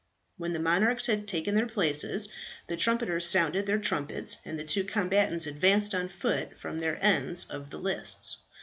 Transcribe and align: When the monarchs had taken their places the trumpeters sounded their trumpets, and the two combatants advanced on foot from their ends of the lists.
When 0.39 0.53
the 0.53 0.59
monarchs 0.59 1.05
had 1.05 1.27
taken 1.27 1.53
their 1.53 1.67
places 1.67 2.27
the 2.65 2.75
trumpeters 2.75 3.27
sounded 3.29 3.67
their 3.67 3.77
trumpets, 3.77 4.37
and 4.43 4.59
the 4.59 4.63
two 4.63 4.83
combatants 4.83 5.45
advanced 5.45 5.93
on 5.93 6.07
foot 6.09 6.57
from 6.59 6.79
their 6.79 6.97
ends 7.05 7.45
of 7.45 7.69
the 7.69 7.77
lists. 7.77 8.37